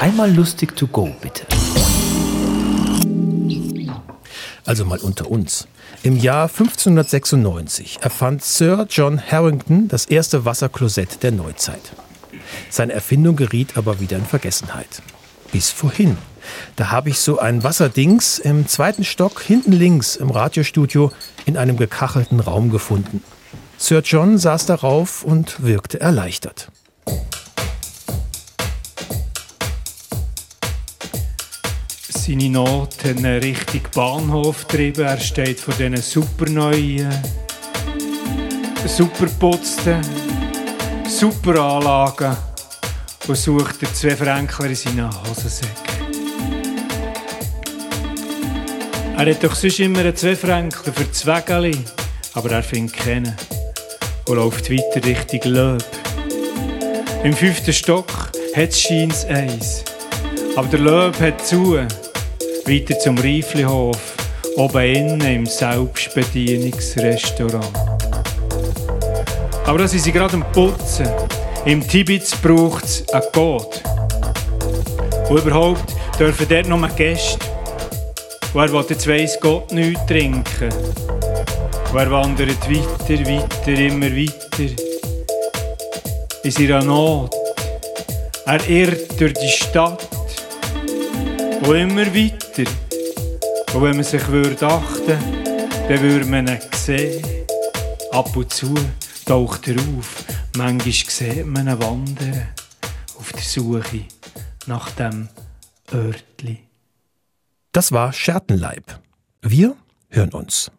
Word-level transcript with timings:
Einmal 0.00 0.30
lustig 0.30 0.76
to 0.76 0.86
go, 0.86 1.10
bitte. 1.22 1.46
Also 4.66 4.84
mal 4.84 4.98
unter 4.98 5.30
uns. 5.30 5.68
Im 6.02 6.18
Jahr 6.18 6.48
1596 6.48 8.00
erfand 8.02 8.44
Sir 8.44 8.86
John 8.90 9.20
Harrington 9.30 9.88
das 9.88 10.04
erste 10.04 10.44
Wasserklosett 10.44 11.22
der 11.22 11.32
Neuzeit. 11.32 11.80
Seine 12.68 12.92
Erfindung 12.92 13.36
geriet 13.36 13.78
aber 13.78 13.98
wieder 13.98 14.18
in 14.18 14.26
Vergessenheit. 14.26 15.02
Bis 15.50 15.70
vorhin. 15.70 16.18
Da 16.76 16.90
habe 16.90 17.08
ich 17.08 17.18
so 17.18 17.38
ein 17.38 17.64
Wasserdings 17.64 18.38
im 18.38 18.68
zweiten 18.68 19.02
Stock 19.02 19.40
hinten 19.40 19.72
links 19.72 20.14
im 20.16 20.30
Radiostudio 20.30 21.10
in 21.46 21.56
einem 21.56 21.78
gekachelten 21.78 22.40
Raum 22.40 22.70
gefunden. 22.70 23.22
Sir 23.78 24.02
John 24.04 24.36
saß 24.36 24.66
darauf 24.66 25.24
und 25.24 25.62
wirkte 25.62 26.00
erleichtert. 26.00 26.70
Seine 32.26 32.48
Noten 32.48 33.24
Richtung 33.24 33.82
Bahnhof 33.94 34.66
getrieben. 34.66 35.04
Er 35.04 35.20
steht 35.20 35.60
vor 35.60 35.74
diesen 35.74 35.96
super 35.98 36.50
neuen, 36.50 37.08
super 41.08 41.60
Anlagen 41.60 42.36
und 43.28 43.36
sucht 43.36 43.80
den 43.80 43.94
zwei 43.94 44.16
Fränkler 44.16 44.66
in 44.66 44.74
seinen 44.74 45.08
Hosensäck. 45.08 45.68
Er 49.16 49.30
hat 49.30 49.44
doch 49.44 49.54
sonst 49.54 49.78
immer 49.78 50.00
einen 50.00 50.16
zwei 50.16 50.34
Fränkler 50.34 50.92
für 50.92 51.12
Zwägeli, 51.12 51.78
aber 52.34 52.50
er 52.50 52.62
findet 52.64 52.96
keinen 52.96 53.36
und 54.26 54.34
läuft 54.34 54.68
weiter 54.68 55.04
Richtung 55.04 55.52
Löb. 55.52 55.84
Im 57.22 57.34
fünften 57.34 57.72
Stock 57.72 58.10
hat 58.56 58.70
es 58.70 58.80
scheins 58.80 59.24
eins, 59.26 59.84
aber 60.56 60.66
der 60.66 60.80
Löb 60.80 61.20
hat 61.20 61.46
zu. 61.46 61.78
Weiter 62.66 62.98
zum 62.98 63.16
Reiflihof, 63.18 64.16
oben 64.56 64.82
innen 64.82 65.20
im 65.20 65.46
Selbstbedienungsrestaurant. 65.46 67.70
Aber 69.64 69.78
da 69.78 69.86
sind 69.86 70.02
sie 70.02 70.10
gerade 70.10 70.34
am 70.34 70.44
Putzen. 70.50 71.06
Im 71.64 71.86
Tibet 71.86 72.28
braucht 72.42 72.82
es 72.84 73.08
einen 73.12 73.22
Gott. 73.32 73.80
Und 75.28 75.38
überhaupt 75.38 75.94
dürfen 76.18 76.48
dort 76.48 76.68
nur 76.68 76.88
Gäste. 76.88 77.38
Und 78.52 78.62
er 78.62 78.72
will 78.72 78.84
jetzt 78.88 79.06
weiss 79.06 79.38
Gott 79.40 79.70
nichts 79.70 80.04
trinken. 80.06 80.72
Und 81.92 81.98
er 81.98 82.10
wandert 82.10 82.68
weiter, 82.68 83.24
weiter, 83.26 83.78
immer 83.78 84.10
weiter. 84.10 84.74
In 86.42 86.50
seiner 86.50 86.82
Not. 86.82 87.32
Er 88.44 88.68
irrt 88.68 89.20
durch 89.20 89.34
die 89.34 89.50
Stadt. 89.50 90.15
Und 91.62 91.76
immer 91.76 92.06
weiter. 92.06 92.70
Und 93.74 93.82
wenn 93.82 93.96
man 93.96 94.04
sich 94.04 94.26
würde 94.28 94.66
achten 94.66 95.46
dann 95.88 96.02
würde 96.02 96.24
man 96.24 96.48
ihn 96.48 96.58
sehen. 96.74 97.24
Ab 98.10 98.34
und 98.36 98.52
zu 98.52 98.74
taucht 99.24 99.68
er 99.68 99.76
auf. 99.76 100.24
Manchmal 100.56 100.92
sieht 100.92 101.46
man 101.46 101.68
ihn 101.68 101.78
wandern. 101.78 102.48
Auf 103.18 103.32
der 103.32 103.42
Suche 103.42 104.04
nach 104.66 104.90
dem 104.92 105.28
Örtli. 105.92 106.64
Das 107.70 107.92
war 107.92 108.12
Schertenleib. 108.12 108.98
Wir 109.42 109.76
hören 110.08 110.32
uns. 110.32 110.72